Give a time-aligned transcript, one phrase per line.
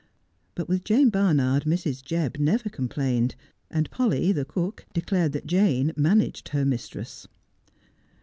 [0.55, 2.01] But with Jane Barnard Mrs.
[2.03, 3.35] Jebb never complained,
[3.69, 7.27] and Polly, the cook, declared that Jane managed her mistress.